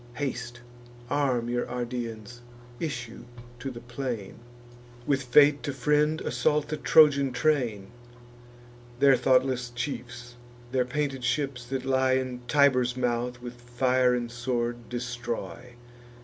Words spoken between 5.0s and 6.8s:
With fate to friend, assault the